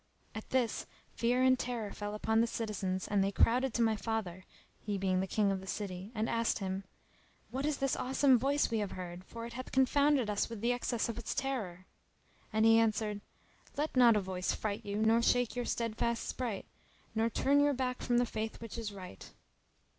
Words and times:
At 0.33 0.49
this, 0.49 0.87
fear 1.13 1.43
and 1.43 1.59
terror 1.59 1.91
fell 1.91 2.15
upon 2.15 2.41
the 2.41 2.47
citizens 2.47 3.07
and 3.07 3.23
they 3.23 3.31
crowded 3.31 3.71
to 3.75 3.83
my 3.83 3.95
father 3.95 4.45
(he 4.83 4.97
being 4.97 5.21
King 5.27 5.51
of 5.51 5.61
the 5.61 5.67
city) 5.67 6.11
and 6.15 6.27
asked 6.27 6.57
him, 6.57 6.85
"What 7.51 7.67
is 7.67 7.77
this 7.77 7.95
awesome 7.95 8.39
voice 8.39 8.71
we 8.71 8.79
have 8.79 8.93
heard, 8.93 9.23
for 9.23 9.45
it 9.45 9.53
hath 9.53 9.71
confounded 9.71 10.27
us 10.27 10.49
with 10.49 10.61
the 10.61 10.71
excess 10.73 11.07
of 11.07 11.19
its 11.19 11.35
terror?" 11.35 11.85
and 12.51 12.65
he 12.65 12.79
answered, 12.79 13.21
"Let 13.77 13.95
not 13.95 14.15
a 14.17 14.21
voice 14.21 14.53
fright 14.53 14.83
you 14.83 14.97
nor 15.03 15.21
shake 15.21 15.55
your 15.55 15.65
steadfast 15.65 16.27
sprite 16.27 16.65
nor 17.13 17.29
turn 17.29 17.59
you 17.59 17.71
back 17.73 18.01
from 18.01 18.17
the 18.17 18.25
faith 18.25 18.59
which 18.59 18.79
is 18.79 18.91
right." 18.91 19.31